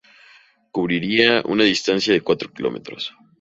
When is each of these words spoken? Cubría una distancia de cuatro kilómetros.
Cubría 0.71 1.43
una 1.45 1.63
distancia 1.63 2.11
de 2.11 2.21
cuatro 2.21 2.51
kilómetros. 2.51 3.13